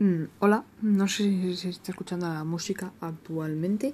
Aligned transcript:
Mm, 0.00 0.24
hola, 0.38 0.64
no 0.80 1.06
sé 1.08 1.24
si 1.24 1.56
se 1.58 1.68
está 1.68 1.92
escuchando 1.92 2.26
la 2.26 2.42
música 2.42 2.90
actualmente. 3.02 3.92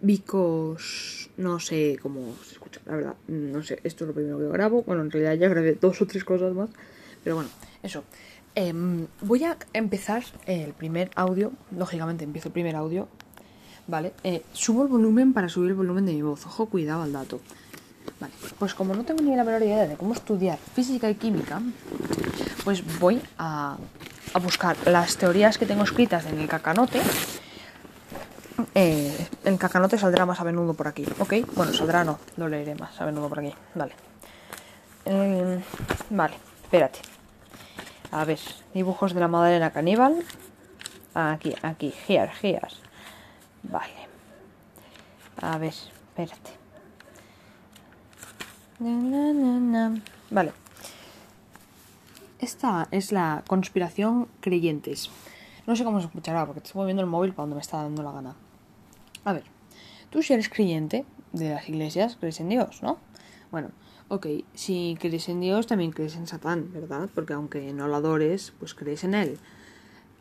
Because 0.00 1.28
no 1.36 1.60
sé 1.60 1.98
cómo 2.00 2.34
se 2.42 2.54
escucha, 2.54 2.80
la 2.86 2.96
verdad. 2.96 3.14
No 3.28 3.62
sé, 3.62 3.78
esto 3.84 4.04
es 4.04 4.08
lo 4.08 4.14
primero 4.14 4.38
que 4.38 4.48
grabo. 4.48 4.82
Bueno, 4.84 5.02
en 5.02 5.10
realidad 5.10 5.34
ya 5.34 5.48
grabé 5.48 5.74
dos 5.74 6.00
o 6.00 6.06
tres 6.06 6.24
cosas 6.24 6.54
más. 6.54 6.70
Pero 7.22 7.36
bueno, 7.36 7.50
eso. 7.82 8.04
Em, 8.54 9.06
voy 9.20 9.44
a 9.44 9.58
empezar 9.74 10.24
el 10.46 10.72
primer 10.72 11.10
audio. 11.14 11.52
Lógicamente 11.76 12.24
empiezo 12.24 12.48
el 12.48 12.54
primer 12.54 12.74
audio. 12.74 13.08
Vale. 13.86 14.14
Eh, 14.24 14.42
subo 14.52 14.82
el 14.82 14.88
volumen 14.88 15.34
para 15.34 15.50
subir 15.50 15.70
el 15.70 15.76
volumen 15.76 16.06
de 16.06 16.14
mi 16.14 16.22
voz. 16.22 16.46
Ojo, 16.46 16.66
cuidado 16.66 17.02
al 17.02 17.12
dato. 17.12 17.40
Vale. 18.18 18.32
Pues 18.58 18.72
como 18.72 18.94
no 18.94 19.04
tengo 19.04 19.22
ni 19.22 19.36
la 19.36 19.44
menor 19.44 19.62
idea 19.62 19.86
de 19.86 19.96
cómo 19.96 20.14
estudiar 20.14 20.58
física 20.74 21.10
y 21.10 21.16
química, 21.16 21.60
pues 22.64 22.82
voy 22.98 23.20
a 23.36 23.76
a 24.34 24.38
buscar 24.40 24.76
las 24.86 25.16
teorías 25.16 25.56
que 25.58 25.64
tengo 25.64 25.84
escritas 25.84 26.26
en 26.26 26.40
el 26.40 26.48
cacanote. 26.48 27.00
Eh, 28.74 29.28
el 29.44 29.58
cacanote 29.58 29.96
saldrá 29.96 30.26
más 30.26 30.40
a 30.40 30.44
menudo 30.44 30.74
por 30.74 30.88
aquí, 30.88 31.06
¿ok? 31.18 31.34
Bueno, 31.54 31.72
saldrá 31.72 32.04
no, 32.04 32.18
lo 32.36 32.48
leeré 32.48 32.74
más 32.74 33.00
a 33.00 33.06
menudo 33.06 33.28
por 33.28 33.38
aquí, 33.38 33.54
vale. 33.74 33.94
Eh, 35.04 35.62
vale, 36.10 36.34
espérate. 36.62 36.98
A 38.10 38.24
ver, 38.24 38.40
dibujos 38.74 39.14
de 39.14 39.20
la 39.20 39.28
madalena 39.28 39.70
caníbal. 39.70 40.24
Aquí, 41.14 41.54
aquí, 41.62 41.94
here, 42.08 42.30
here. 42.42 42.68
Vale. 43.62 44.08
A 45.40 45.58
ver, 45.58 45.72
espérate. 45.72 46.50
Vale. 50.30 50.63
Esta 52.40 52.88
es 52.90 53.12
la 53.12 53.44
conspiración 53.46 54.26
creyentes. 54.40 55.08
No 55.66 55.76
sé 55.76 55.84
cómo 55.84 56.00
se 56.00 56.06
escuchará 56.06 56.44
porque 56.44 56.60
estoy 56.60 56.80
moviendo 56.80 57.02
el 57.02 57.08
móvil 57.08 57.32
para 57.32 57.44
donde 57.44 57.54
me 57.54 57.62
está 57.62 57.82
dando 57.82 58.02
la 58.02 58.10
gana. 58.10 58.34
A 59.24 59.32
ver, 59.32 59.44
tú 60.10 60.20
si 60.20 60.32
eres 60.32 60.48
creyente 60.48 61.06
de 61.32 61.50
las 61.50 61.68
iglesias, 61.68 62.16
crees 62.18 62.40
en 62.40 62.48
Dios, 62.48 62.82
¿no? 62.82 62.98
Bueno, 63.52 63.70
ok, 64.08 64.26
si 64.52 64.96
crees 65.00 65.28
en 65.28 65.40
Dios 65.40 65.68
también 65.68 65.92
crees 65.92 66.16
en 66.16 66.26
Satán, 66.26 66.72
¿verdad? 66.72 67.08
Porque 67.14 67.34
aunque 67.34 67.72
no 67.72 67.86
lo 67.86 67.96
adores, 67.96 68.52
pues 68.58 68.74
crees 68.74 69.04
en 69.04 69.14
él. 69.14 69.38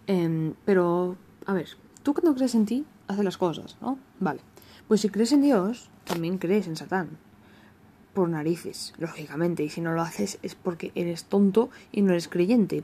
Em, 0.05 0.53
pero, 0.65 1.17
a 1.47 1.53
ver, 1.53 1.67
tú 2.03 2.13
cuando 2.13 2.35
crees 2.35 2.53
en 2.53 2.65
ti, 2.65 2.85
haces 3.07 3.25
las 3.25 3.37
cosas, 3.37 3.75
¿no? 3.81 3.97
Vale. 4.19 4.41
Pues 4.87 5.01
si 5.01 5.09
crees 5.09 5.31
en 5.31 5.41
Dios, 5.41 5.89
también 6.05 6.37
crees 6.37 6.67
en 6.67 6.75
Satán 6.75 7.17
por 8.13 8.29
narices, 8.29 8.93
lógicamente, 8.97 9.63
y 9.63 9.69
si 9.69 9.81
no 9.81 9.93
lo 9.93 10.01
haces 10.01 10.37
es 10.43 10.55
porque 10.55 10.91
eres 10.95 11.25
tonto 11.25 11.69
y 11.91 12.01
no 12.01 12.11
eres 12.11 12.27
creyente. 12.27 12.83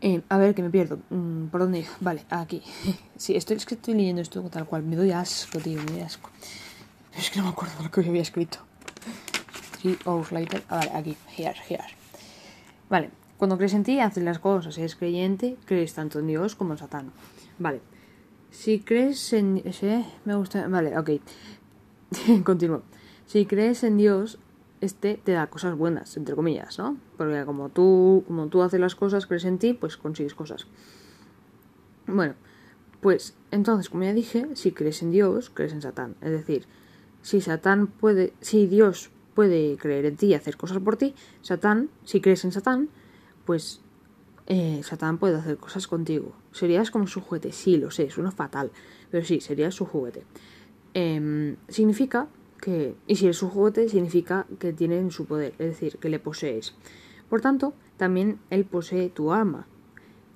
Eh, 0.00 0.22
a 0.28 0.38
ver, 0.38 0.54
que 0.54 0.62
me 0.62 0.70
pierdo. 0.70 1.00
Mm, 1.10 1.46
¿Por 1.46 1.60
dónde? 1.60 1.84
Vale, 2.00 2.24
aquí. 2.30 2.62
sí, 3.16 3.34
estoy, 3.34 3.56
es 3.56 3.66
que 3.66 3.74
estoy 3.74 3.94
leyendo 3.94 4.22
esto 4.22 4.42
tal 4.42 4.66
cual. 4.66 4.84
Me 4.84 4.96
doy 4.96 5.10
asco, 5.10 5.58
tío, 5.58 5.82
me 5.82 5.92
doy 5.92 6.00
asco. 6.02 6.30
Es 7.16 7.30
que 7.30 7.38
no 7.38 7.46
me 7.46 7.50
acuerdo 7.50 7.82
lo 7.82 7.90
que 7.90 8.00
había 8.00 8.22
escrito. 8.22 8.58
Three 9.80 9.98
hours 10.04 10.30
later. 10.30 10.62
Ah, 10.68 10.76
vale, 10.76 10.90
aquí. 10.94 11.16
Here, 11.36 11.56
here. 11.68 11.84
Vale, 12.88 13.10
cuando 13.38 13.56
crees 13.56 13.74
en 13.74 13.82
ti, 13.82 13.98
haces 13.98 14.22
las 14.22 14.38
cosas. 14.38 14.78
Eres 14.78 14.94
creyente, 14.94 15.56
crees 15.64 15.94
tanto 15.94 16.20
en 16.20 16.28
Dios 16.28 16.54
como 16.54 16.72
en 16.72 16.78
Satán. 16.78 17.12
Vale. 17.58 17.80
Si 18.50 18.80
crees 18.80 19.32
en... 19.32 19.62
¿sí? 19.72 20.04
Me 20.24 20.36
gusta... 20.36 20.68
Vale, 20.68 20.96
ok. 20.96 21.10
Continúo. 22.44 22.82
Si 23.28 23.44
crees 23.44 23.84
en 23.84 23.98
Dios, 23.98 24.38
este 24.80 25.20
te 25.22 25.32
da 25.32 25.48
cosas 25.48 25.76
buenas, 25.76 26.16
entre 26.16 26.34
comillas, 26.34 26.78
¿no? 26.78 26.96
Porque 27.18 27.44
como 27.44 27.68
tú, 27.68 28.24
como 28.26 28.46
tú 28.46 28.62
haces 28.62 28.80
las 28.80 28.94
cosas, 28.94 29.26
crees 29.26 29.44
en 29.44 29.58
ti, 29.58 29.74
pues 29.74 29.98
consigues 29.98 30.34
cosas. 30.34 30.66
Bueno, 32.06 32.36
pues 33.02 33.36
entonces, 33.50 33.90
como 33.90 34.04
ya 34.04 34.14
dije, 34.14 34.48
si 34.54 34.72
crees 34.72 35.02
en 35.02 35.10
Dios, 35.10 35.50
crees 35.50 35.74
en 35.74 35.82
Satán. 35.82 36.16
Es 36.22 36.30
decir, 36.30 36.64
si 37.20 37.42
Satán 37.42 37.88
puede, 37.88 38.32
si 38.40 38.66
Dios 38.66 39.10
puede 39.34 39.76
creer 39.76 40.06
en 40.06 40.16
ti 40.16 40.28
y 40.28 40.34
hacer 40.34 40.56
cosas 40.56 40.78
por 40.78 40.96
ti, 40.96 41.14
Satán, 41.42 41.90
si 42.04 42.22
crees 42.22 42.46
en 42.46 42.52
Satán, 42.52 42.88
pues 43.44 43.82
eh, 44.46 44.80
Satán 44.82 45.18
puede 45.18 45.36
hacer 45.36 45.58
cosas 45.58 45.86
contigo. 45.86 46.32
Serías 46.52 46.90
como 46.90 47.06
su 47.06 47.20
juguete, 47.20 47.52
sí, 47.52 47.76
lo 47.76 47.90
sé, 47.90 48.08
suena 48.08 48.30
fatal, 48.30 48.70
pero 49.10 49.22
sí, 49.22 49.42
serías 49.42 49.74
su 49.74 49.84
juguete. 49.84 50.24
Em, 50.94 51.56
significa 51.68 52.28
que, 52.60 52.94
y 53.06 53.16
si 53.16 53.28
es 53.28 53.36
su 53.36 53.48
juguete, 53.48 53.88
significa 53.88 54.46
que 54.58 54.72
tiene 54.72 54.98
en 54.98 55.10
su 55.10 55.26
poder, 55.26 55.54
es 55.58 55.68
decir, 55.68 55.98
que 55.98 56.08
le 56.08 56.18
posees. 56.18 56.74
Por 57.28 57.40
tanto, 57.40 57.74
también 57.96 58.38
él 58.50 58.64
posee 58.64 59.10
tu 59.10 59.32
alma 59.32 59.66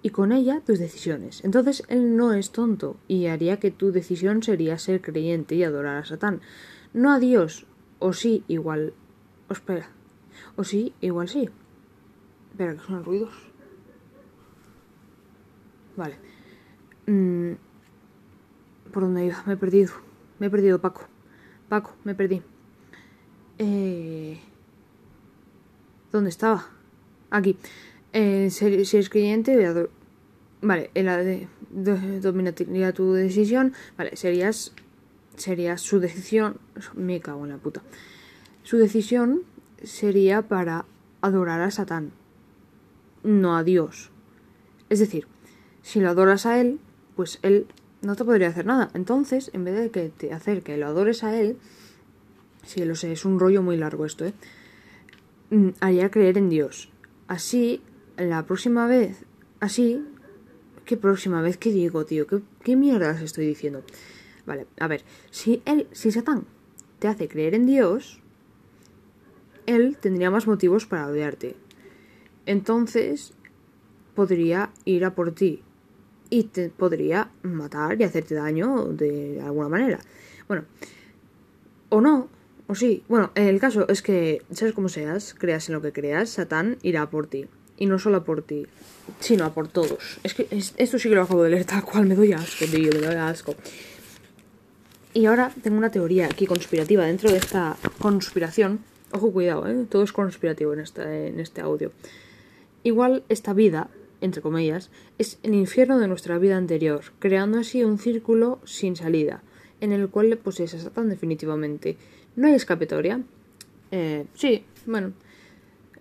y 0.02 0.10
con 0.10 0.32
ella 0.32 0.60
tus 0.64 0.78
decisiones. 0.78 1.44
Entonces 1.44 1.84
él 1.88 2.16
no 2.16 2.32
es 2.32 2.50
tonto 2.50 2.96
y 3.08 3.26
haría 3.26 3.58
que 3.58 3.70
tu 3.70 3.92
decisión 3.92 4.42
sería 4.42 4.78
ser 4.78 5.00
creyente 5.00 5.54
y 5.54 5.64
adorar 5.64 5.98
a 5.98 6.04
Satán, 6.04 6.40
no 6.92 7.12
a 7.12 7.18
Dios, 7.18 7.66
o 7.98 8.12
sí, 8.12 8.44
igual. 8.48 8.92
O 9.48 9.52
espera, 9.52 9.88
o 10.56 10.64
sí, 10.64 10.92
igual 11.00 11.28
sí. 11.28 11.48
Espera, 12.50 12.74
que 12.74 12.80
son 12.80 13.04
ruidos. 13.04 13.32
Vale. 15.96 16.16
Mm, 17.06 17.52
¿Por 18.92 19.02
dónde 19.04 19.26
iba? 19.26 19.42
Me 19.46 19.54
he 19.54 19.56
perdido. 19.56 19.92
Me 20.38 20.46
he 20.46 20.50
perdido, 20.50 20.80
Paco. 20.80 21.11
Paco, 21.72 21.96
me 22.04 22.14
perdí. 22.14 22.42
Eh... 23.56 24.38
¿Dónde 26.12 26.28
estaba? 26.28 26.68
Aquí. 27.30 27.56
Eh, 28.12 28.50
si, 28.50 28.84
si, 28.84 28.98
es 28.98 29.08
creyente, 29.08 29.56
vale, 30.60 30.90
en 30.92 31.06
la 31.06 31.16
de, 31.16 31.48
de, 31.70 32.20
dominaría 32.20 32.92
tu 32.92 33.14
decisión, 33.14 33.72
vale, 33.96 34.16
serías, 34.16 34.74
sería 35.36 35.78
su 35.78 35.98
decisión, 35.98 36.58
me 36.94 37.20
cago 37.20 37.44
en 37.44 37.52
la 37.52 37.56
puta. 37.56 37.80
Su 38.64 38.76
decisión 38.76 39.40
sería 39.82 40.42
para 40.42 40.84
adorar 41.22 41.62
a 41.62 41.70
Satán, 41.70 42.12
no 43.22 43.56
a 43.56 43.64
Dios. 43.64 44.10
Es 44.90 44.98
decir, 44.98 45.26
si 45.80 46.00
lo 46.00 46.10
adoras 46.10 46.44
a 46.44 46.60
él, 46.60 46.80
pues 47.16 47.38
él 47.40 47.66
no 48.02 48.16
te 48.16 48.24
podría 48.24 48.48
hacer 48.48 48.66
nada. 48.66 48.90
Entonces, 48.94 49.50
en 49.54 49.64
vez 49.64 49.78
de 49.78 49.90
que 49.90 50.08
te 50.10 50.32
hacer 50.32 50.62
que 50.62 50.76
lo 50.76 50.86
adores 50.86 51.24
a 51.24 51.38
él, 51.40 51.56
sí, 52.64 52.84
lo 52.84 52.94
sé, 52.94 53.12
es 53.12 53.24
un 53.24 53.38
rollo 53.38 53.62
muy 53.62 53.76
largo 53.76 54.04
esto, 54.04 54.26
¿eh? 54.26 54.34
Mm, 55.50 55.70
haría 55.80 56.10
creer 56.10 56.38
en 56.38 56.48
Dios. 56.48 56.90
Así, 57.28 57.82
la 58.16 58.44
próxima 58.44 58.86
vez, 58.86 59.24
así, 59.60 60.04
¿qué 60.84 60.96
próxima 60.96 61.40
vez? 61.42 61.56
¿Qué 61.56 61.70
digo, 61.70 62.04
tío? 62.04 62.26
¿Qué, 62.26 62.42
qué 62.62 62.76
mierdas 62.76 63.22
estoy 63.22 63.46
diciendo? 63.46 63.82
Vale, 64.44 64.66
a 64.80 64.88
ver, 64.88 65.04
si 65.30 65.62
él, 65.64 65.86
si 65.92 66.10
Satán 66.10 66.44
te 66.98 67.08
hace 67.08 67.28
creer 67.28 67.54
en 67.54 67.66
Dios, 67.66 68.20
él 69.66 69.96
tendría 70.00 70.30
más 70.30 70.46
motivos 70.46 70.86
para 70.86 71.06
odiarte. 71.06 71.54
Entonces, 72.46 73.34
podría 74.16 74.70
ir 74.84 75.04
a 75.04 75.14
por 75.14 75.32
ti 75.32 75.62
y 76.32 76.44
te 76.44 76.70
podría 76.70 77.28
matar 77.42 78.00
y 78.00 78.04
hacerte 78.04 78.34
daño 78.34 78.86
de 78.86 79.38
alguna 79.44 79.68
manera. 79.68 80.00
Bueno, 80.48 80.64
o 81.90 82.00
no, 82.00 82.30
o 82.68 82.74
sí. 82.74 83.04
Bueno, 83.06 83.32
el 83.34 83.60
caso 83.60 83.86
es 83.86 84.00
que, 84.00 84.40
seas 84.50 84.72
como 84.72 84.88
seas, 84.88 85.34
creas 85.38 85.68
en 85.68 85.74
lo 85.74 85.82
que 85.82 85.92
creas, 85.92 86.30
Satán 86.30 86.78
irá 86.80 87.10
por 87.10 87.26
ti. 87.26 87.48
Y 87.76 87.84
no 87.84 87.98
solo 87.98 88.24
por 88.24 88.40
ti, 88.40 88.66
sino 89.20 89.44
a 89.44 89.52
por 89.52 89.68
todos. 89.68 89.98
Es 90.24 90.32
que 90.32 90.48
esto 90.50 90.98
sí 90.98 91.10
que 91.10 91.14
lo 91.14 91.22
acabo 91.22 91.42
de 91.42 91.50
leer 91.50 91.66
tal 91.66 91.84
cual, 91.84 92.06
me 92.06 92.14
doy 92.14 92.32
asco, 92.32 92.64
tío, 92.64 92.90
me 92.94 93.06
doy 93.06 93.16
asco. 93.16 93.54
Y 95.12 95.26
ahora 95.26 95.52
tengo 95.62 95.76
una 95.76 95.90
teoría 95.90 96.24
aquí 96.24 96.46
conspirativa 96.46 97.04
dentro 97.04 97.30
de 97.30 97.36
esta 97.36 97.76
conspiración. 97.98 98.80
Ojo, 99.10 99.32
cuidado, 99.32 99.68
¿eh? 99.68 99.84
Todo 99.86 100.02
es 100.02 100.12
conspirativo 100.14 100.72
en 100.72 100.80
este, 100.80 101.28
en 101.28 101.40
este 101.40 101.60
audio. 101.60 101.92
Igual 102.84 103.22
esta 103.28 103.52
vida 103.52 103.90
entre 104.22 104.40
comillas, 104.40 104.90
es 105.18 105.38
el 105.42 105.54
infierno 105.54 105.98
de 105.98 106.08
nuestra 106.08 106.38
vida 106.38 106.56
anterior, 106.56 107.02
creando 107.18 107.58
así 107.58 107.84
un 107.84 107.98
círculo 107.98 108.60
sin 108.64 108.96
salida, 108.96 109.42
en 109.80 109.92
el 109.92 110.08
cual 110.08 110.30
le 110.30 110.36
posees 110.36 110.74
a 110.74 110.78
Satán 110.78 111.08
definitivamente. 111.08 111.96
¿No 112.36 112.46
hay 112.46 112.54
escapatoria? 112.54 113.20
Eh, 113.90 114.24
sí, 114.34 114.64
bueno. 114.86 115.12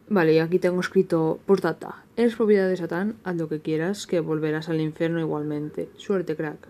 Vale, 0.07 0.33
y 0.33 0.39
aquí 0.39 0.59
tengo 0.59 0.79
escrito 0.81 1.39
por 1.45 1.61
data. 1.61 2.03
Eres 2.15 2.35
propiedad 2.35 2.69
de 2.69 2.77
Satán, 2.77 3.15
haz 3.23 3.35
lo 3.37 3.49
que 3.49 3.59
quieras, 3.59 4.07
que 4.07 4.19
volverás 4.19 4.69
al 4.69 4.81
infierno 4.81 5.19
igualmente. 5.19 5.89
Suerte, 5.97 6.35
crack. 6.35 6.67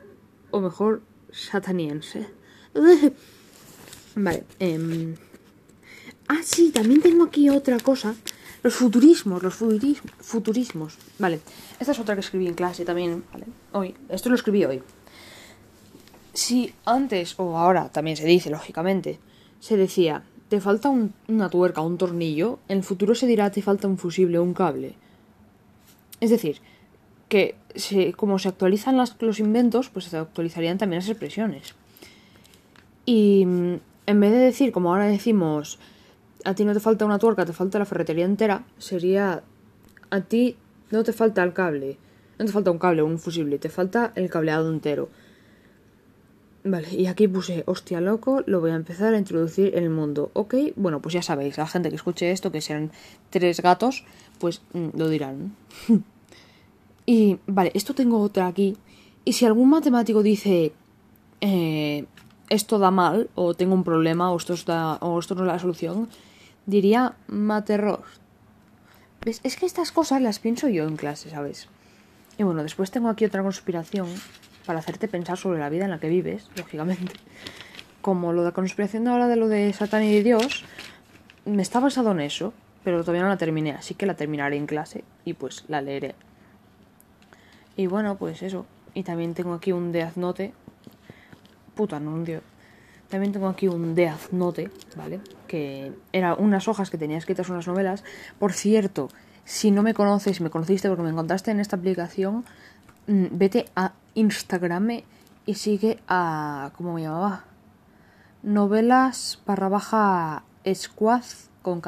O 0.51 0.61
mejor, 0.61 1.01
sataniense. 1.31 2.27
vale. 4.15 4.43
Eh... 4.59 5.15
Ah, 6.27 6.39
sí, 6.43 6.71
también 6.71 7.01
tengo 7.01 7.25
aquí 7.25 7.49
otra 7.49 7.77
cosa 7.79 8.15
los 8.63 8.73
futurismos, 8.73 9.41
los 9.41 9.55
futurismos. 9.55 10.97
Vale, 11.19 11.39
esta 11.79 11.91
es 11.91 11.99
otra 11.99 12.15
que 12.15 12.21
escribí 12.21 12.47
en 12.47 12.53
clase 12.53 12.85
también, 12.85 13.23
¿vale? 13.31 13.45
Hoy, 13.71 13.95
esto 14.09 14.29
lo 14.29 14.35
escribí 14.35 14.63
hoy. 14.65 14.81
Si 16.33 16.73
antes 16.85 17.35
o 17.37 17.57
ahora 17.57 17.89
también 17.89 18.17
se 18.17 18.25
dice, 18.25 18.49
lógicamente, 18.49 19.19
se 19.59 19.77
decía, 19.77 20.23
te 20.49 20.61
falta 20.61 20.89
un, 20.89 21.13
una 21.27 21.49
tuerca, 21.49 21.81
un 21.81 21.97
tornillo, 21.97 22.59
en 22.67 22.77
el 22.77 22.83
futuro 22.83 23.15
se 23.15 23.27
dirá, 23.27 23.51
te 23.51 23.61
falta 23.61 23.87
un 23.87 23.97
fusible 23.97 24.37
o 24.37 24.43
un 24.43 24.53
cable. 24.53 24.95
Es 26.19 26.29
decir, 26.29 26.61
que 27.29 27.55
se, 27.75 28.13
como 28.13 28.37
se 28.39 28.49
actualizan 28.49 28.97
los 28.97 29.39
inventos, 29.39 29.89
pues 29.89 30.05
se 30.05 30.17
actualizarían 30.17 30.77
también 30.77 30.99
las 30.99 31.09
expresiones. 31.09 31.73
Y 33.05 33.45
mm, 33.45 33.75
en 34.05 34.19
vez 34.19 34.31
de 34.31 34.37
decir, 34.37 34.71
como 34.71 34.91
ahora 34.91 35.05
decimos, 35.07 35.79
a 36.43 36.53
ti 36.53 36.65
no 36.65 36.73
te 36.73 36.79
falta 36.79 37.05
una 37.05 37.19
tuerca, 37.19 37.45
te 37.45 37.53
falta 37.53 37.79
la 37.79 37.85
ferretería 37.85 38.25
entera, 38.25 38.63
sería, 38.77 39.43
a 40.09 40.21
ti 40.21 40.57
no 40.91 41.03
te 41.03 41.13
falta 41.13 41.43
el 41.43 41.53
cable, 41.53 41.97
no 42.39 42.45
te 42.45 42.51
falta 42.51 42.71
un 42.71 42.79
cable 42.79 43.03
un 43.03 43.19
fusible, 43.19 43.59
te 43.59 43.69
falta 43.69 44.11
el 44.15 44.29
cableado 44.29 44.71
entero. 44.71 45.09
Vale, 46.63 46.93
y 46.93 47.07
aquí 47.07 47.27
puse, 47.27 47.63
hostia 47.65 48.01
loco, 48.01 48.43
lo 48.45 48.59
voy 48.59 48.69
a 48.69 48.75
empezar 48.75 49.15
a 49.15 49.17
introducir 49.17 49.75
en 49.75 49.83
el 49.83 49.89
mundo. 49.89 50.29
Ok, 50.33 50.53
bueno, 50.75 51.01
pues 51.01 51.13
ya 51.13 51.23
sabéis, 51.23 51.57
la 51.57 51.65
gente 51.65 51.89
que 51.89 51.95
escuche 51.95 52.29
esto, 52.31 52.51
que 52.51 52.61
sean 52.61 52.91
tres 53.31 53.61
gatos, 53.61 54.05
pues 54.39 54.61
mm, 54.73 54.89
lo 54.95 55.09
dirán. 55.09 55.55
y 57.07 57.39
vale, 57.47 57.71
esto 57.73 57.95
tengo 57.95 58.21
otra 58.21 58.45
aquí. 58.45 58.77
Y 59.25 59.33
si 59.33 59.45
algún 59.45 59.69
matemático 59.69 60.21
dice, 60.21 60.71
eh, 61.41 62.05
esto 62.49 62.77
da 62.77 62.91
mal, 62.91 63.29
o 63.33 63.55
tengo 63.55 63.73
un 63.73 63.83
problema, 63.83 64.31
o 64.31 64.37
esto, 64.37 64.53
o 64.99 65.19
esto 65.19 65.35
no 65.35 65.41
es 65.41 65.47
la 65.47 65.57
solución, 65.57 66.09
diría 66.65 67.15
materror. 67.27 68.03
¿Ves? 69.23 69.39
Es 69.43 69.55
que 69.55 69.65
estas 69.65 69.91
cosas 69.91 70.21
las 70.21 70.39
pienso 70.39 70.67
yo 70.67 70.87
en 70.87 70.97
clase, 70.97 71.29
¿sabes? 71.29 71.67
Y 72.37 72.43
bueno, 72.43 72.63
después 72.63 72.91
tengo 72.91 73.09
aquí 73.09 73.25
otra 73.25 73.43
conspiración 73.43 74.07
para 74.65 74.79
hacerte 74.79 75.07
pensar 75.07 75.37
sobre 75.37 75.59
la 75.59 75.69
vida 75.69 75.85
en 75.85 75.91
la 75.91 75.99
que 75.99 76.09
vives, 76.09 76.49
lógicamente. 76.55 77.13
Como 78.01 78.33
lo 78.33 78.41
de 78.41 78.49
la 78.49 78.53
conspiración 78.53 79.03
de 79.03 79.11
ahora 79.11 79.27
de 79.27 79.35
lo 79.35 79.47
de 79.47 79.71
Satán 79.73 80.03
y 80.03 80.13
de 80.13 80.23
Dios, 80.23 80.63
me 81.45 81.61
está 81.61 81.79
basado 81.79 82.11
en 82.11 82.21
eso, 82.21 82.53
pero 82.83 83.01
todavía 83.01 83.23
no 83.23 83.29
la 83.29 83.37
terminé, 83.37 83.71
así 83.71 83.93
que 83.93 84.05
la 84.05 84.15
terminaré 84.15 84.57
en 84.57 84.65
clase 84.65 85.03
y 85.23 85.33
pues 85.33 85.65
la 85.67 85.81
leeré. 85.81 86.15
Y 87.75 87.87
bueno, 87.87 88.17
pues 88.17 88.41
eso. 88.41 88.65
Y 88.93 89.03
también 89.03 89.33
tengo 89.33 89.53
aquí 89.53 89.71
un 89.71 89.91
Death 89.91 90.15
Note. 90.15 90.53
Puta, 91.75 91.99
no 91.99 92.13
un 92.13 92.25
dios. 92.25 92.43
También 93.11 93.33
tengo 93.33 93.49
aquí 93.49 93.67
un 93.67 93.93
Death 93.93 94.31
Note, 94.31 94.71
¿vale? 94.95 95.19
Que 95.45 95.91
era 96.13 96.33
unas 96.33 96.69
hojas 96.69 96.89
que 96.89 96.97
tenía 96.97 97.17
escritas 97.17 97.49
unas 97.49 97.67
novelas. 97.67 98.05
Por 98.39 98.53
cierto, 98.53 99.09
si 99.43 99.69
no 99.69 99.83
me 99.83 99.93
conoces, 99.93 100.39
me 100.39 100.49
conociste 100.49 100.87
porque 100.87 101.03
me 101.03 101.09
encontraste 101.09 101.51
en 101.51 101.59
esta 101.59 101.75
aplicación, 101.75 102.45
mm, 103.07 103.25
vete 103.31 103.65
a 103.75 103.91
Instagram 104.15 105.01
y 105.45 105.55
sigue 105.55 105.99
a. 106.07 106.71
¿Cómo 106.77 106.93
me 106.93 107.01
llamaba? 107.01 107.43
Novelas 108.43 109.39
barra 109.45 109.67
baja 109.67 110.43
Squaz 110.73 111.49
con. 111.61 111.81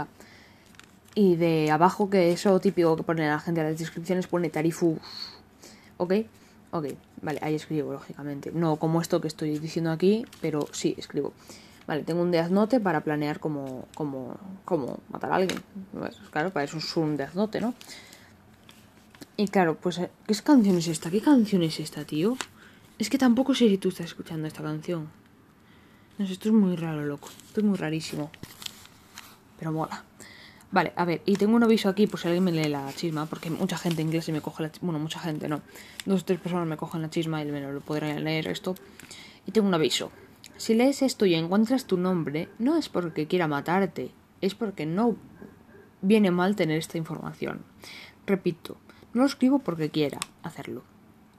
Y 1.15 1.37
de 1.37 1.71
abajo, 1.71 2.09
que 2.09 2.33
eso 2.33 2.59
típico 2.59 2.97
que 2.97 3.03
pone 3.03 3.25
la 3.29 3.39
gente 3.39 3.61
en 3.61 3.67
las 3.67 3.79
descripciones, 3.79 4.27
pone 4.27 4.49
Tarifus. 4.49 4.99
¿Ok? 5.95 6.15
Ok, 6.73 6.87
vale, 7.21 7.37
ahí 7.43 7.53
escribo, 7.53 7.93
lógicamente. 7.93 8.51
No 8.51 8.77
como 8.77 8.99
esto 8.99 9.21
que 9.21 9.27
estoy 9.27 9.59
diciendo 9.59 9.91
aquí, 9.91 10.25
pero 10.41 10.67
sí, 10.71 10.95
escribo. 10.97 11.31
Vale, 11.85 12.01
tengo 12.01 12.23
un 12.23 12.31
Death 12.31 12.49
Note 12.49 12.79
para 12.79 13.01
planear 13.01 13.39
cómo, 13.39 13.87
cómo, 13.93 14.37
cómo 14.65 14.99
matar 15.09 15.33
a 15.33 15.35
alguien. 15.35 15.61
Pues, 15.91 16.17
claro, 16.31 16.49
para 16.49 16.65
eso 16.65 16.79
es 16.79 16.97
un 16.97 17.15
Death 17.15 17.35
Note, 17.35 17.61
¿no? 17.61 17.75
Y 19.37 19.49
claro, 19.49 19.75
pues, 19.75 19.99
eh, 19.99 20.09
¿qué 20.25 20.33
canción 20.33 20.75
es 20.75 20.87
esta? 20.87 21.11
¿Qué 21.11 21.21
canción 21.21 21.61
es 21.61 21.79
esta, 21.79 22.05
tío? 22.05 22.37
Es 22.97 23.11
que 23.11 23.19
tampoco 23.19 23.53
sé 23.53 23.69
si 23.69 23.77
tú 23.77 23.89
estás 23.89 24.07
escuchando 24.07 24.47
esta 24.47 24.63
canción. 24.63 25.09
No 26.17 26.25
sé, 26.25 26.33
esto 26.33 26.49
es 26.49 26.55
muy 26.55 26.75
raro, 26.75 27.05
loco. 27.05 27.29
Esto 27.45 27.59
es 27.59 27.65
muy 27.67 27.77
rarísimo. 27.77 28.31
Pero 29.59 29.71
mola. 29.71 30.03
Vale, 30.73 30.91
a 30.95 31.05
ver, 31.05 31.21
y 31.27 31.35
tengo 31.35 31.55
un 31.55 31.61
aviso 31.61 31.87
aquí 31.87 32.07
por 32.07 32.19
si 32.19 32.27
alguien 32.27 32.45
me 32.45 32.51
lee 32.51 32.67
la 32.67 32.91
chisma, 32.93 33.27
porque 33.27 33.51
mucha 33.51 33.77
gente 33.77 34.01
en 34.01 34.09
me 34.09 34.41
coge 34.41 34.63
la 34.63 34.71
chisma. 34.71 34.87
Bueno, 34.87 34.97
mucha 34.97 35.19
gente, 35.19 35.47
no. 35.47 35.61
Dos 36.07 36.23
o 36.23 36.25
tres 36.25 36.39
personas 36.39 36.67
me 36.67 36.77
cogen 36.77 37.03
la 37.03 37.11
chisma 37.11 37.43
y 37.43 37.45
me 37.45 37.61
lo 37.61 37.79
podrán 37.79 38.23
leer 38.23 38.47
esto. 38.47 38.73
Y 39.45 39.51
tengo 39.51 39.67
un 39.67 39.75
aviso. 39.75 40.11
Si 40.57 40.73
lees 40.73 41.03
esto 41.03 41.27
y 41.27 41.35
encuentras 41.35 41.85
tu 41.85 41.95
nombre, 41.95 42.49
no 42.57 42.75
es 42.75 42.89
porque 42.89 43.27
quiera 43.27 43.47
matarte, 43.47 44.09
es 44.41 44.55
porque 44.55 44.87
no 44.87 45.15
viene 46.01 46.31
mal 46.31 46.55
tener 46.55 46.79
esta 46.79 46.97
información. 46.97 47.61
Repito, 48.25 48.77
no 49.13 49.21
lo 49.21 49.27
escribo 49.27 49.59
porque 49.59 49.91
quiera 49.91 50.17
hacerlo. 50.41 50.81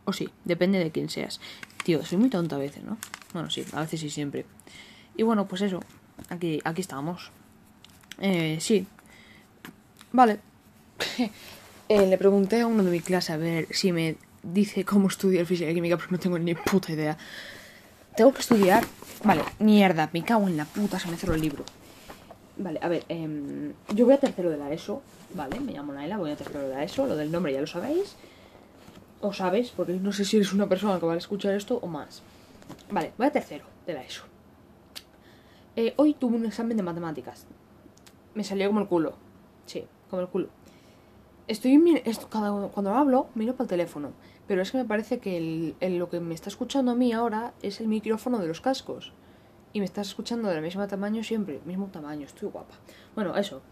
O 0.05 0.13
sí, 0.13 0.29
depende 0.45 0.79
de 0.79 0.93
quién 0.93 1.09
seas. 1.09 1.41
Tío, 1.83 2.05
soy 2.05 2.19
muy 2.19 2.31
tonta 2.31 2.55
a 2.55 2.61
veces, 2.61 2.85
¿no? 2.85 2.99
Bueno, 3.33 3.51
sí, 3.51 3.65
a 3.73 3.81
veces 3.81 3.99
sí 3.99 4.11
siempre. 4.11 4.47
Y 5.17 5.25
bueno, 5.25 5.49
pues 5.49 5.63
eso. 5.63 5.81
Aquí, 6.29 6.61
aquí 6.63 6.83
estamos. 6.83 7.33
Eh, 8.21 8.59
sí. 8.61 8.87
Vale. 10.15 10.39
eh, 11.89 12.07
le 12.07 12.17
pregunté 12.17 12.61
a 12.61 12.69
uno 12.69 12.85
de 12.85 12.91
mi 12.93 13.01
clase 13.01 13.33
a 13.33 13.37
ver 13.37 13.67
si 13.73 13.91
me 13.91 14.15
dice 14.45 14.85
cómo 14.85 15.09
estudiar 15.09 15.45
física 15.45 15.69
y 15.69 15.75
química 15.75 15.97
porque 15.97 16.13
no 16.13 16.21
tengo 16.21 16.39
ni 16.39 16.55
puta 16.55 16.93
idea. 16.93 17.19
Tengo 18.17 18.33
que 18.33 18.39
estudiar. 18.39 18.85
Vale, 19.25 19.43
mierda, 19.59 20.11
me 20.13 20.23
cago 20.23 20.47
en 20.47 20.57
la 20.57 20.67
puta, 20.67 21.01
se 21.01 21.09
me 21.09 21.17
cerró 21.17 21.35
el 21.35 21.41
libro. 21.41 21.65
Vale, 22.57 22.79
a 22.81 22.87
ver, 22.87 23.05
eh, 23.09 23.73
yo 23.93 24.05
voy 24.05 24.15
a 24.15 24.21
tercero 24.21 24.51
de 24.51 24.57
la 24.57 24.73
ESO, 24.73 25.03
¿vale? 25.35 25.59
Me 25.59 25.73
llamo 25.73 25.93
Naila, 25.93 26.17
voy 26.17 26.31
a 26.31 26.37
tercero 26.37 26.61
de 26.61 26.69
la 26.69 26.85
ESO, 26.85 27.07
lo 27.09 27.17
del 27.17 27.33
nombre 27.33 27.53
ya 27.53 27.61
lo 27.61 27.67
sabéis. 27.67 28.15
O 29.21 29.33
sabéis, 29.33 29.71
porque 29.71 29.95
no 29.95 30.13
sé 30.13 30.25
si 30.25 30.37
eres 30.37 30.53
una 30.53 30.69
persona 30.69 31.01
que 31.01 31.07
va 31.07 31.15
a 31.15 31.17
escuchar 31.17 31.55
esto 31.55 31.81
o 31.83 31.89
más. 31.89 32.23
Vale, 32.89 33.11
voy 33.19 33.27
a 33.27 33.33
tercero 33.33 33.65
de 33.85 33.95
la 33.95 34.05
ESO. 34.05 34.23
Eh, 35.75 35.93
hoy 35.97 36.15
tuve 36.15 36.37
un 36.37 36.47
examen 36.47 36.77
de 36.77 36.85
matemáticas. 36.85 37.47
Me 38.37 38.45
salió 38.45 38.69
como 38.69 38.79
el 38.79 38.87
culo. 38.87 39.15
Sí, 39.67 39.85
como 40.15 40.23
el 40.23 40.29
culo. 40.29 40.49
Estoy 41.47 41.79
cuando 42.31 42.95
hablo, 42.95 43.27
miro 43.35 43.53
para 43.53 43.65
el 43.65 43.69
teléfono. 43.69 44.13
Pero 44.47 44.63
es 44.63 44.71
que 44.71 44.79
me 44.79 44.85
parece 44.85 45.19
que 45.19 45.75
el, 45.81 45.99
lo 45.99 46.09
que 46.11 46.21
me 46.21 46.35
está 46.35 46.49
escuchando 46.49 46.93
a 46.93 46.95
mí 46.95 47.13
ahora 47.13 47.55
es 47.63 47.81
el 47.81 47.89
micrófono 47.89 48.39
de 48.39 48.47
los 48.47 48.61
cascos 48.61 49.13
y 49.73 49.81
me 49.81 49.87
estás 49.87 50.09
escuchando 50.09 50.49
del 50.49 50.63
mismo 50.63 50.87
tamaño 50.87 51.25
siempre, 51.25 51.61
mismo 51.65 51.87
tamaño, 51.87 52.27
estoy 52.27 52.49
guapa. 52.49 52.75
Bueno, 53.15 53.37
eso. 53.37 53.63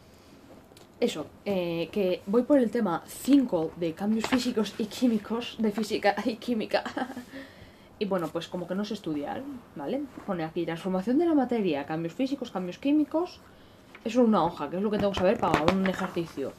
Eso, 0.99 1.27
eh, 1.45 1.89
que 1.91 2.23
voy 2.27 2.43
por 2.43 2.59
el 2.59 2.71
tema 2.71 3.03
5 3.07 3.73
de 3.77 3.93
cambios 3.93 4.27
físicos 4.27 4.75
y 4.79 4.87
químicos, 4.87 5.57
de 5.59 5.73
física 5.73 6.15
y 6.25 6.37
química. 6.37 6.85
y 7.99 8.05
bueno, 8.05 8.29
pues 8.29 8.49
como 8.49 8.67
que 8.67 8.75
no 8.75 8.85
sé 8.85 8.95
estudiar, 8.95 9.43
¿vale? 9.75 10.03
Pone 10.27 10.45
aquí 10.45 10.65
transformación 10.65 11.19
de 11.19 11.27
la 11.27 11.35
materia, 11.35 11.85
cambios 11.87 12.15
físicos, 12.15 12.51
cambios 12.51 12.79
químicos. 12.79 13.41
Eso 14.05 14.23
es 14.23 14.29
una 14.29 14.45
hoja, 14.45 14.69
que 14.69 14.77
es 14.77 14.83
lo 14.83 14.91
que 14.91 14.99
tengo 14.99 15.13
que 15.13 15.21
saber 15.21 15.39
para 15.39 15.63
un 15.73 15.87
ejercicio. 15.87 16.53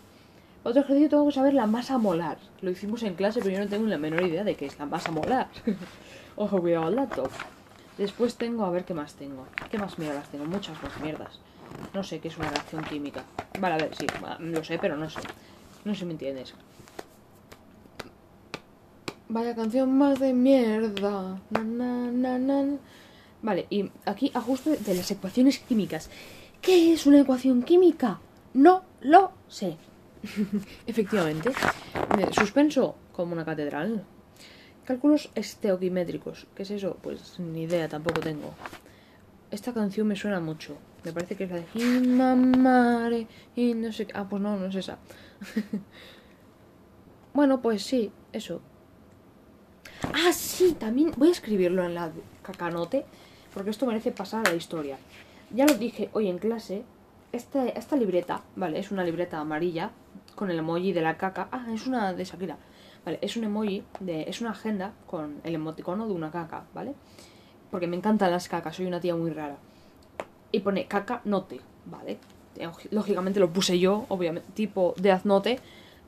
Otro 0.64 0.82
ejercicio 0.82 1.10
tengo 1.10 1.28
que 1.28 1.34
saber 1.34 1.54
la 1.54 1.68
masa 1.68 1.98
molar. 1.98 2.38
Lo 2.62 2.72
hicimos 2.72 3.04
en 3.04 3.16
clase, 3.16 3.42
pero 3.42 3.52
yo 3.52 3.60
no 3.60 3.68
tengo 3.68 3.86
la 3.88 3.98
menor 3.98 4.22
idea 4.24 4.46
de 4.46 4.56
qué 4.56 4.66
es 4.66 4.80
la 4.80 4.86
masa 4.86 5.12
molar. 5.12 5.50
Ojo, 6.38 6.62
cuidado 6.62 6.86
al 6.86 6.96
dato. 6.96 7.30
Después 7.98 8.36
tengo, 8.36 8.64
a 8.64 8.70
ver 8.70 8.86
qué 8.86 8.94
más 8.94 9.16
tengo. 9.16 9.46
¿Qué 9.70 9.78
más 9.78 10.00
mierdas 10.00 10.30
tengo? 10.30 10.46
Muchas 10.46 10.82
más 10.82 10.98
mierdas. 11.02 11.40
No 11.94 12.02
sé 12.02 12.20
qué 12.20 12.30
es 12.30 12.38
una 12.38 12.50
reacción 12.50 12.84
química. 12.86 13.24
Vale, 13.60 13.76
a 13.76 13.78
ver, 13.78 13.96
sí, 13.96 14.08
lo 14.40 14.64
sé, 14.64 14.80
pero 14.80 14.96
no 14.96 15.10
sé. 15.10 15.20
No 15.84 15.94
sé 15.94 16.00
si 16.00 16.06
me 16.06 16.14
entiendes. 16.14 16.54
Vaya 19.28 19.54
canción 19.54 19.98
más 19.98 20.20
de 20.20 20.32
mierda. 20.34 21.42
vale, 23.42 23.68
y 23.70 23.92
aquí 24.06 24.32
ajuste 24.34 24.78
de 24.78 24.96
las 24.96 25.12
ecuaciones 25.12 25.60
químicas. 25.60 26.10
¿Qué 26.64 26.94
es 26.94 27.06
una 27.06 27.20
ecuación 27.20 27.62
química? 27.62 28.22
No 28.54 28.86
lo 29.02 29.34
sé. 29.50 29.76
Efectivamente. 30.88 31.52
Suspenso 32.32 32.96
como 33.12 33.34
una 33.34 33.44
catedral. 33.44 34.06
Cálculos 34.86 35.30
esteoquimétricos. 35.36 36.48
¿Qué 36.56 36.64
es 36.64 36.72
eso? 36.72 36.98
Pues 37.02 37.38
ni 37.38 37.64
idea, 37.64 37.90
tampoco 37.90 38.22
tengo. 38.22 38.54
Esta 39.52 39.74
canción 39.74 40.08
me 40.08 40.16
suena 40.16 40.40
mucho. 40.40 40.78
Me 41.04 41.12
parece 41.12 41.36
que 41.36 41.44
es 41.44 41.52
la 41.52 41.58
de 41.58 41.66
Himamare 41.76 43.28
y 43.58 43.74
no 43.74 43.92
sé 43.92 44.08
Ah, 44.14 44.26
pues 44.30 44.42
no, 44.42 44.56
no 44.56 44.68
es 44.68 44.76
esa. 44.76 45.00
bueno, 47.34 47.62
pues 47.62 47.84
sí, 47.84 48.10
eso. 48.32 48.62
Ah, 50.14 50.32
sí, 50.32 50.78
también 50.80 51.12
voy 51.18 51.28
a 51.28 51.32
escribirlo 51.32 51.84
en 51.84 51.94
la 51.94 52.10
cacanote 52.42 53.04
porque 53.54 53.72
esto 53.72 53.86
merece 53.86 54.14
pasar 54.14 54.48
a 54.48 54.52
la 54.52 54.56
historia. 54.56 54.98
Ya 55.54 55.68
lo 55.68 55.76
dije 55.76 56.10
hoy 56.14 56.30
en 56.30 56.40
clase. 56.40 56.84
Esta, 57.32 57.68
esta 57.68 57.96
libreta, 57.96 58.42
vale, 58.56 58.80
es 58.80 58.92
una 58.92 59.04
libreta 59.04 59.40
amarilla 59.40 59.92
con 60.36 60.50
el 60.50 60.58
emoji 60.58 60.94
de 60.94 61.02
la 61.02 61.18
caca. 61.18 61.48
Ah, 61.52 61.68
es 61.72 61.86
una 61.86 62.12
de 62.14 62.26
Shakira. 62.26 62.58
Vale, 63.06 63.20
es 63.22 63.38
un 63.38 63.44
emoji, 63.44 63.84
de, 64.00 64.24
es 64.24 64.42
una 64.42 64.52
agenda 64.52 64.94
con 65.06 65.42
el 65.44 65.54
emoticono 65.54 66.08
de 66.08 66.14
una 66.14 66.32
caca, 66.32 66.64
¿vale? 66.74 66.96
Porque 67.70 67.86
me 67.86 67.96
encantan 67.96 68.32
las 68.32 68.50
cacas, 68.50 68.76
soy 68.76 68.88
una 68.88 69.00
tía 69.00 69.16
muy 69.16 69.30
rara. 69.30 69.58
Y 70.52 70.62
pone 70.62 70.88
caca 70.88 71.22
note, 71.24 71.60
¿vale? 71.86 72.18
Lógicamente 72.90 73.40
lo 73.40 73.52
puse 73.52 73.78
yo, 73.78 74.06
obviamente, 74.10 74.50
tipo 74.54 74.96
de 74.98 75.12
aznote, 75.12 75.60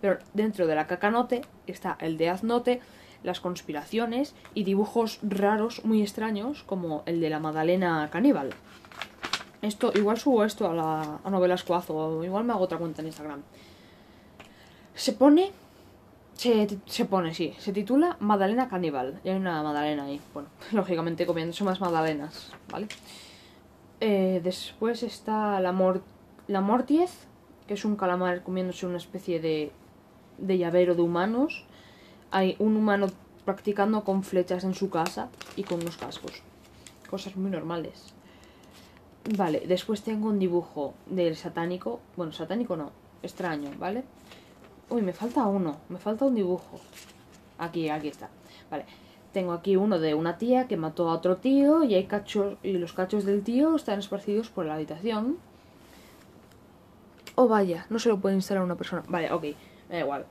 pero 0.01 0.17
dentro 0.33 0.65
de 0.65 0.75
la 0.75 0.87
caca 0.87 1.11
note 1.11 1.41
está 1.67 1.97
el 1.99 2.17
de 2.17 2.29
aznote, 2.29 2.81
las 3.23 3.39
conspiraciones 3.39 4.33
y 4.55 4.63
dibujos 4.63 5.19
raros 5.21 5.85
muy 5.85 6.01
extraños 6.01 6.63
como 6.63 7.03
el 7.05 7.19
de 7.21 7.29
la 7.29 7.39
Madalena 7.39 8.09
caníbal. 8.11 8.51
Esto, 9.65 9.91
igual 9.95 10.19
subo 10.19 10.43
esto 10.43 10.69
a 10.69 10.73
la 10.73 11.19
a 11.23 11.29
novela 11.31 11.55
o 11.87 12.23
igual 12.23 12.43
me 12.43 12.53
hago 12.53 12.63
otra 12.63 12.77
cuenta 12.77 13.01
en 13.01 13.07
Instagram. 13.07 13.41
Se 14.93 15.13
pone 15.13 15.51
Se, 16.35 16.67
se 16.85 17.05
pone, 17.05 17.33
sí, 17.33 17.55
se 17.57 17.71
titula 17.73 18.17
Madalena 18.19 18.67
Caníbal. 18.67 19.19
Y 19.23 19.29
hay 19.29 19.35
una 19.37 19.63
Madalena 19.63 20.03
ahí. 20.03 20.21
Bueno, 20.33 20.49
lógicamente 20.71 21.25
comiéndose 21.25 21.63
más 21.63 21.81
Madalenas, 21.81 22.51
¿vale? 22.71 22.87
Eh, 24.01 24.39
después 24.43 25.01
está 25.01 25.59
la, 25.59 25.71
mor 25.71 26.03
la 26.47 26.61
Mortiez, 26.61 27.11
que 27.67 27.73
es 27.73 27.85
un 27.85 27.95
calamar 27.95 28.43
comiéndose 28.43 28.85
una 28.85 28.97
especie 28.97 29.39
de, 29.39 29.71
de 30.37 30.57
llavero 30.57 30.93
de 30.93 31.01
humanos. 31.01 31.65
Hay 32.29 32.55
un 32.59 32.77
humano 32.77 33.07
practicando 33.45 34.03
con 34.03 34.23
flechas 34.23 34.63
en 34.63 34.75
su 34.75 34.89
casa 34.89 35.29
y 35.55 35.63
con 35.63 35.81
unos 35.81 35.97
cascos. 35.97 36.43
Cosas 37.09 37.35
muy 37.35 37.49
normales. 37.49 38.14
Vale, 39.27 39.63
después 39.67 40.03
tengo 40.03 40.29
un 40.29 40.37
dibujo 40.37 40.93
del 41.07 41.35
satánico. 41.35 41.99
Bueno, 42.15 42.31
satánico 42.31 42.77
no, 42.77 42.91
extraño, 43.23 43.71
¿vale? 43.79 44.03
Uy, 44.89 45.01
me 45.01 45.13
falta 45.13 45.47
uno, 45.47 45.77
me 45.89 45.97
falta 45.97 46.25
un 46.25 46.35
dibujo. 46.35 46.79
Aquí, 47.57 47.89
aquí 47.89 48.09
está. 48.09 48.29
Vale, 48.69 48.85
tengo 49.33 49.53
aquí 49.53 49.77
uno 49.77 49.97
de 49.99 50.13
una 50.13 50.37
tía 50.37 50.67
que 50.67 50.77
mató 50.77 51.09
a 51.09 51.13
otro 51.13 51.37
tío 51.37 51.83
y 51.83 51.95
hay 51.95 52.05
cachos 52.05 52.57
y 52.61 52.73
los 52.73 52.93
cachos 52.93 53.25
del 53.25 53.41
tío 53.43 53.75
están 53.75 53.97
esparcidos 53.97 54.49
por 54.49 54.65
la 54.67 54.75
habitación. 54.75 55.37
Oh, 57.33 57.47
vaya, 57.47 57.87
no 57.89 57.97
se 57.97 58.09
lo 58.09 58.19
puede 58.19 58.35
instalar 58.35 58.63
una 58.63 58.75
persona. 58.75 59.03
Vale, 59.09 59.31
ok, 59.31 59.43
me 59.89 59.95
da 59.95 59.99
igual. 60.01 60.25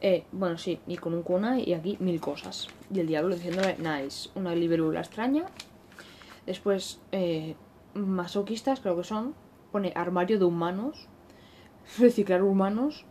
Eh, 0.00 0.26
bueno, 0.32 0.58
sí, 0.58 0.80
y 0.88 0.96
con 0.96 1.14
un 1.14 1.22
kunai 1.22 1.62
y 1.68 1.72
aquí 1.72 1.96
mil 2.00 2.20
cosas. 2.20 2.66
Y 2.92 2.98
el 2.98 3.06
diablo 3.06 3.34
diciéndole, 3.36 3.76
nice, 3.78 4.28
una 4.34 4.54
libélula 4.54 5.00
extraña. 5.00 5.46
Después, 6.44 7.00
eh, 7.12 7.54
masoquistas 7.94 8.80
creo 8.80 8.96
que 8.96 9.04
son. 9.04 9.34
Pone 9.72 9.92
armario 9.94 10.38
de 10.38 10.44
humanos. 10.44 11.08
Reciclar 11.98 12.42
humanos. 12.42 13.04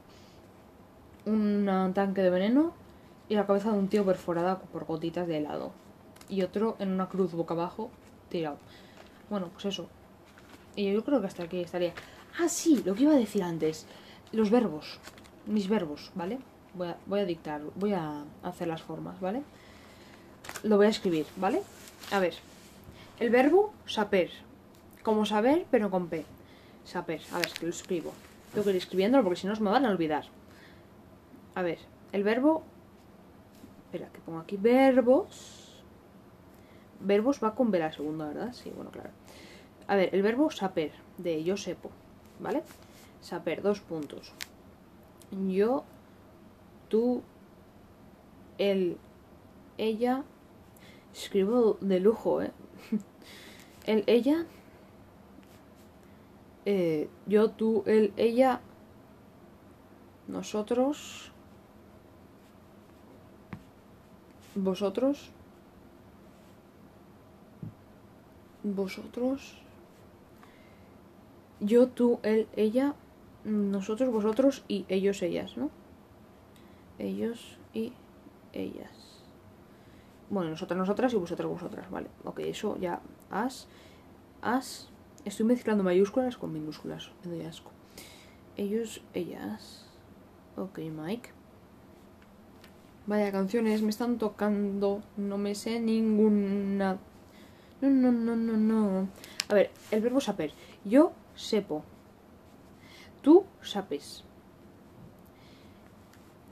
Un 1.26 1.66
tanque 1.94 2.22
de 2.22 2.30
veneno. 2.30 2.74
Y 3.30 3.36
la 3.36 3.48
cabeza 3.48 3.72
de 3.72 3.80
un 3.80 3.88
tío 3.88 4.06
perforada 4.06 4.60
por 4.60 4.86
gotitas 4.86 5.28
de 5.28 5.38
helado. 5.38 5.72
Y 6.30 6.42
otro 6.42 6.76
en 6.80 6.92
una 6.92 7.10
cruz 7.10 7.34
boca 7.34 7.54
abajo, 7.54 7.90
tirado. 8.30 8.58
Bueno, 9.30 9.50
pues 9.54 9.66
eso. 9.66 9.88
Y 10.76 10.92
yo 10.92 11.04
creo 11.04 11.22
que 11.22 11.28
hasta 11.28 11.44
aquí 11.44 11.62
estaría. 11.62 11.94
Ah, 12.40 12.50
sí, 12.50 12.82
lo 12.86 12.96
que 12.96 13.04
iba 13.04 13.14
a 13.14 13.18
decir 13.18 13.44
antes. 13.44 13.86
Los 14.32 14.50
verbos. 14.50 15.00
Mis 15.46 15.68
verbos, 15.70 16.12
¿vale? 16.16 16.40
Voy 16.74 16.88
a, 16.88 16.98
voy 17.06 17.20
a 17.20 17.26
dictar, 17.26 17.62
voy 17.76 17.94
a 17.94 18.24
hacer 18.42 18.68
las 18.68 18.82
formas, 18.82 19.20
¿vale? 19.20 19.44
Lo 20.64 20.78
voy 20.78 20.88
a 20.88 20.90
escribir, 20.90 21.26
¿vale? 21.36 21.62
A 22.12 22.20
ver. 22.20 22.34
El 23.20 23.30
verbo 23.30 23.74
saber. 23.86 24.32
Como 25.04 25.26
saber, 25.26 25.66
pero 25.70 25.92
con 25.92 26.08
P. 26.08 26.26
Saber. 26.86 27.22
A 27.32 27.38
ver, 27.38 27.48
que 27.60 27.66
lo 27.66 27.72
escribo. 27.72 28.14
Tengo 28.54 28.64
que 28.64 28.72
ir 28.72 28.78
escribiéndolo 28.78 29.24
porque 29.24 29.40
si 29.40 29.48
no 29.48 29.56
se 29.56 29.62
me 29.62 29.70
van 29.70 29.86
a 29.86 29.90
olvidar. 29.90 30.26
A 31.56 31.62
ver, 31.62 31.80
el 32.12 32.24
verbo... 32.24 32.64
Espera, 33.86 34.10
que 34.12 34.20
pongo 34.22 34.40
aquí 34.40 34.58
verbos. 34.58 35.84
Verbos 37.00 37.44
va 37.44 37.54
con 37.54 37.70
B 37.70 37.80
la 37.80 37.92
segunda, 37.92 38.28
¿verdad? 38.28 38.54
Sí, 38.54 38.72
bueno, 38.76 38.92
claro. 38.92 39.12
A 39.88 39.96
ver, 39.96 40.10
el 40.16 40.22
verbo 40.22 40.50
saber, 40.50 40.92
de 41.18 41.44
yo 41.44 41.58
sepo, 41.58 41.92
¿vale? 42.40 42.64
Saber, 43.22 43.62
dos 43.62 43.82
puntos. 43.82 44.34
Yo, 45.48 45.84
tú, 46.88 47.22
él, 48.58 48.98
ella. 49.78 50.24
Escribo 51.14 51.78
de 51.82 52.00
lujo, 52.00 52.42
¿eh? 52.42 52.52
él, 53.86 54.04
ella. 54.08 54.46
Eh, 56.66 57.10
yo, 57.26 57.50
tú, 57.52 57.84
él, 57.86 58.14
ella. 58.18 58.62
Nosotros. 60.28 61.32
Vosotros. 64.56 65.32
Vosotros. 68.64 69.58
Yo, 71.60 71.88
tú, 71.88 72.20
él, 72.24 72.48
ella. 72.56 72.96
Nosotros, 73.44 74.10
vosotros 74.10 74.64
y 74.70 74.86
ellos, 74.88 75.22
ellas, 75.22 75.58
¿no? 75.58 75.70
Ellos 76.98 77.58
y 77.74 77.92
ellas. 78.54 78.92
Bueno, 80.30 80.52
nosotras, 80.52 80.78
nosotras 80.78 81.14
y 81.14 81.18
vosotras, 81.18 81.50
vosotras, 81.50 81.92
vale. 81.92 82.08
Ok, 82.24 82.40
eso 82.40 82.78
ya. 82.80 83.02
As. 83.30 83.68
As. 84.42 84.93
Estoy 85.26 85.46
mezclando 85.46 85.84
mayúsculas 85.84 86.36
con 86.36 86.52
minúsculas. 86.52 87.12
Me 87.24 87.32
doy 87.32 87.46
asco. 87.46 87.72
Ellos, 88.58 89.02
ellas. 89.14 89.86
Ok, 90.58 90.80
Mike. 90.80 91.30
Vaya 93.06 93.32
canciones, 93.32 93.82
me 93.82 93.90
están 93.90 94.18
tocando. 94.18 95.02
No 95.16 95.38
me 95.38 95.56
sé 95.56 95.80
ninguna. 95.80 97.00
No, 97.82 97.90
no, 97.90 98.12
no, 98.12 98.36
no, 98.36 98.58
no. 98.58 99.08
A 99.48 99.54
ver, 99.54 99.72
el 99.92 100.02
verbo 100.02 100.20
saber. 100.20 100.54
Yo 100.84 101.14
sepo. 101.36 101.84
Tú 103.22 103.46
sapes. 103.62 104.26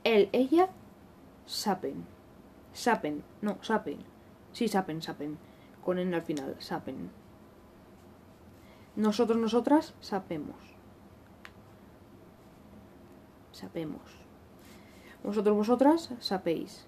Él, 0.04 0.30
ella, 0.32 0.70
sapen. 1.44 2.06
Sapen. 2.72 3.22
No, 3.42 3.58
sapen. 3.62 3.98
Sí, 4.52 4.66
sapen, 4.68 5.02
sapen. 5.02 5.36
Con 5.84 5.98
N 5.98 6.16
al 6.16 6.22
final, 6.22 6.56
sapen. 6.58 7.21
Nosotros, 8.96 9.38
nosotras, 9.38 9.94
sapemos. 10.00 10.56
Sapemos. 13.52 14.02
Vosotros, 15.22 15.56
vosotras, 15.56 16.10
sapéis. 16.20 16.86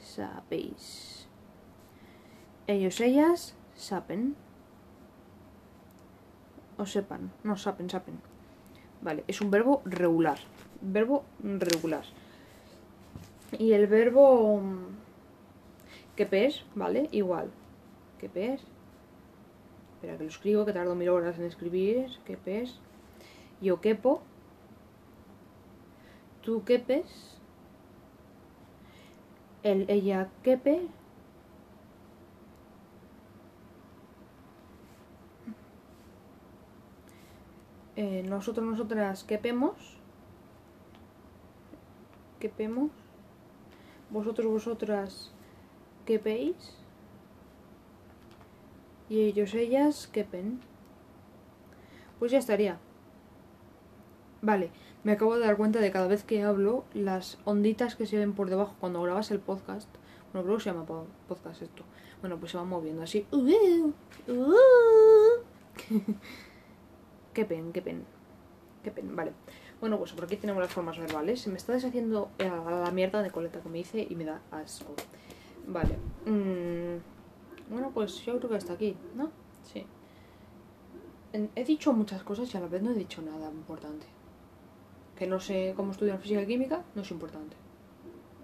Sapéis. 0.00 1.28
Ellos, 2.66 3.00
ellas, 3.00 3.54
sapen. 3.74 4.34
O 6.76 6.86
sepan. 6.86 7.30
No, 7.44 7.56
sapen, 7.56 7.88
sapen. 7.88 8.20
Vale, 9.00 9.24
es 9.28 9.40
un 9.40 9.50
verbo 9.50 9.82
regular. 9.84 10.38
Verbo 10.80 11.24
regular. 11.42 12.04
Y 13.58 13.72
el 13.72 13.86
verbo 13.86 14.62
que 16.18 16.26
pes, 16.26 16.64
¿vale? 16.74 17.08
Igual. 17.12 17.48
Que 18.18 18.28
pes. 18.28 18.60
Espera 19.94 20.16
que 20.16 20.24
lo 20.24 20.28
escribo, 20.28 20.64
que 20.64 20.72
tardo 20.72 20.96
mil 20.96 21.10
horas 21.10 21.38
en 21.38 21.44
escribir. 21.44 22.10
Que 22.24 22.36
pes. 22.36 22.80
Yo 23.60 23.80
quepo. 23.80 24.20
Tú 26.42 26.64
quepes. 26.64 27.38
Él, 29.62 29.84
ella 29.86 30.28
quepe. 30.42 30.88
Eh, 37.94 38.24
nosotros, 38.26 38.66
nosotras 38.66 39.22
quepemos. 39.22 40.00
Quepemos. 42.40 42.90
Vosotros, 44.10 44.48
vosotras 44.48 45.32
quepéis. 46.08 46.74
Y 49.10 49.20
ellos, 49.20 49.52
ellas 49.52 50.06
quepen. 50.06 50.60
Pues 52.18 52.32
ya 52.32 52.38
estaría. 52.38 52.78
Vale, 54.40 54.70
me 55.04 55.12
acabo 55.12 55.34
de 55.34 55.44
dar 55.44 55.58
cuenta 55.58 55.80
de 55.80 55.90
cada 55.90 56.06
vez 56.06 56.24
que 56.24 56.42
hablo, 56.42 56.86
las 56.94 57.36
onditas 57.44 57.94
que 57.94 58.06
se 58.06 58.16
ven 58.16 58.32
por 58.32 58.48
debajo 58.48 58.74
cuando 58.80 59.02
grabas 59.02 59.30
el 59.30 59.38
podcast. 59.38 59.90
Bueno, 60.32 60.46
creo 60.46 60.56
que 60.56 60.64
se 60.64 60.70
llama 60.70 60.86
podcast 61.28 61.60
esto. 61.60 61.84
Bueno, 62.22 62.38
pues 62.38 62.52
se 62.52 62.56
van 62.56 62.68
moviendo 62.68 63.02
así. 63.02 63.26
qué 67.34 67.44
pen, 67.44 67.72
qué 67.72 67.82
pen. 67.82 68.06
Qué 68.82 68.90
pen, 68.90 69.14
vale. 69.14 69.32
Bueno, 69.80 69.98
pues 69.98 70.12
por 70.12 70.24
aquí 70.24 70.36
tenemos 70.36 70.62
las 70.62 70.72
formas 70.72 70.98
verbales. 70.98 71.42
Se 71.42 71.50
me 71.50 71.58
está 71.58 71.74
deshaciendo 71.74 72.30
la 72.38 72.90
mierda 72.92 73.22
de 73.22 73.30
coleta 73.30 73.60
que 73.60 73.68
me 73.68 73.80
hice 73.80 74.06
y 74.08 74.16
me 74.16 74.24
da 74.24 74.40
asco. 74.50 74.94
Vale. 75.68 75.96
Mm, 76.26 77.70
bueno, 77.70 77.90
pues 77.94 78.24
yo 78.24 78.36
creo 78.38 78.50
que 78.50 78.56
hasta 78.56 78.72
aquí, 78.72 78.96
¿no? 79.14 79.30
Sí. 79.62 79.86
He 81.32 81.64
dicho 81.64 81.92
muchas 81.92 82.22
cosas 82.22 82.52
y 82.52 82.56
a 82.56 82.60
la 82.60 82.68
vez 82.68 82.82
no 82.82 82.90
he 82.90 82.94
dicho 82.94 83.22
nada 83.22 83.50
importante 83.50 84.06
que 85.18 85.26
no 85.26 85.40
sé 85.40 85.74
cómo 85.76 85.90
estudiar 85.90 86.20
física 86.20 86.42
y 86.42 86.46
química, 86.46 86.84
no 86.94 87.02
es 87.02 87.10
importante. 87.10 87.56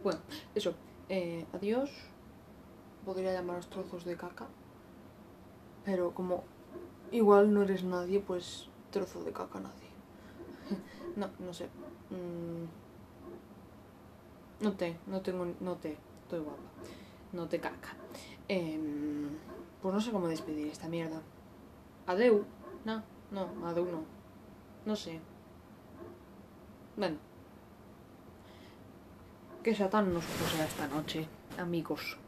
Bueno, 0.02 0.19
eso. 0.57 0.75
Eh, 1.09 1.47
adiós. 1.52 1.90
Podría 3.04 3.33
llamaros 3.33 3.69
trozos 3.69 4.04
de 4.04 4.16
caca. 4.16 4.47
Pero 5.85 6.12
como 6.12 6.43
igual 7.12 7.54
no 7.54 7.62
eres 7.62 7.85
nadie, 7.85 8.19
pues 8.19 8.69
trozo 8.90 9.23
de 9.23 9.33
caca 9.33 9.61
nadie. 9.61 9.88
no, 11.16 11.28
no 11.38 11.54
sé. 11.54 11.66
Mm, 12.11 12.64
no 14.64 14.73
te, 14.73 14.97
no 15.07 15.21
tengo, 15.21 15.47
no 15.61 15.76
te, 15.76 15.97
estoy 16.23 16.40
guapa. 16.40 16.61
No 17.35 17.49
te 17.49 17.59
caca. 17.59 17.91
Em, 18.47 19.29
pues 19.83 19.93
no 19.93 20.00
sé 20.00 20.12
cómo 20.12 20.29
despedir 20.29 20.69
esta 20.69 20.88
mierda. 20.88 21.21
Adeu. 22.07 22.45
No, 22.85 23.03
no, 23.33 23.67
adeu 23.67 23.87
no. 23.91 24.05
No 24.87 24.95
sé. 24.95 25.21
Bueno. 26.97 27.17
Que 29.64 29.75
Satán 29.75 30.14
nos 30.14 30.25
posea 30.25 30.64
esta 30.64 30.87
noche, 30.87 31.26
amigos. 31.59 32.19